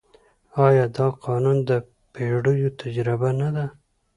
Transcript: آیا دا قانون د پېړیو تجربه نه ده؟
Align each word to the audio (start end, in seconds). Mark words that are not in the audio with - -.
آیا 0.65 0.85
دا 0.97 1.07
قانون 1.25 1.57
د 1.69 1.71
پېړیو 2.13 2.69
تجربه 2.81 3.29
نه 3.39 3.49
ده؟ 3.55 3.65